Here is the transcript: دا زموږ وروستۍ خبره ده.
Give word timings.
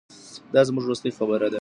دا 0.53 0.61
زموږ 0.67 0.83
وروستۍ 0.85 1.11
خبره 1.17 1.39
ده. 1.45 1.49